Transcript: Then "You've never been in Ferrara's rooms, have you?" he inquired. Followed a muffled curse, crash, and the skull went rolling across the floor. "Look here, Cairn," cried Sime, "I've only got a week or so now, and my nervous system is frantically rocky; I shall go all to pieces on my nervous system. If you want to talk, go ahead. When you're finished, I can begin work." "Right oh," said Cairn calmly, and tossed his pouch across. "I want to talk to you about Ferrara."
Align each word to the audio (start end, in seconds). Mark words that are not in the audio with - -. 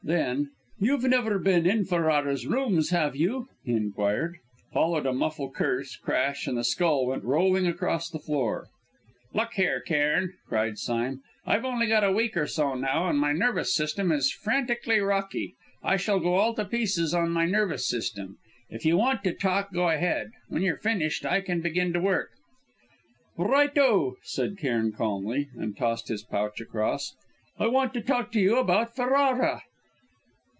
Then 0.03 0.49
"You've 0.79 1.03
never 1.03 1.37
been 1.37 1.67
in 1.67 1.85
Ferrara's 1.85 2.47
rooms, 2.47 2.89
have 2.89 3.15
you?" 3.15 3.47
he 3.63 3.73
inquired. 3.73 4.39
Followed 4.73 5.05
a 5.05 5.13
muffled 5.13 5.53
curse, 5.53 5.95
crash, 5.95 6.47
and 6.47 6.57
the 6.57 6.63
skull 6.63 7.05
went 7.05 7.23
rolling 7.23 7.67
across 7.67 8.09
the 8.09 8.19
floor. 8.19 8.67
"Look 9.33 9.53
here, 9.53 9.79
Cairn," 9.79 10.33
cried 10.49 10.79
Sime, 10.79 11.21
"I've 11.45 11.63
only 11.63 11.85
got 11.85 12.03
a 12.03 12.11
week 12.11 12.35
or 12.35 12.47
so 12.47 12.73
now, 12.73 13.07
and 13.09 13.19
my 13.19 13.31
nervous 13.31 13.75
system 13.75 14.11
is 14.11 14.31
frantically 14.31 14.99
rocky; 14.99 15.53
I 15.83 15.97
shall 15.97 16.19
go 16.19 16.33
all 16.33 16.55
to 16.55 16.65
pieces 16.65 17.13
on 17.13 17.29
my 17.29 17.45
nervous 17.45 17.87
system. 17.87 18.39
If 18.71 18.83
you 18.83 18.97
want 18.97 19.23
to 19.25 19.33
talk, 19.33 19.71
go 19.71 19.87
ahead. 19.87 20.31
When 20.49 20.63
you're 20.63 20.77
finished, 20.77 21.25
I 21.27 21.41
can 21.41 21.61
begin 21.61 21.93
work." 22.01 22.31
"Right 23.37 23.77
oh," 23.77 24.17
said 24.23 24.57
Cairn 24.57 24.93
calmly, 24.93 25.49
and 25.55 25.77
tossed 25.77 26.07
his 26.07 26.23
pouch 26.23 26.59
across. 26.59 27.13
"I 27.59 27.67
want 27.67 27.93
to 27.93 28.01
talk 28.01 28.31
to 28.31 28.41
you 28.41 28.57
about 28.57 28.95
Ferrara." 28.95 29.61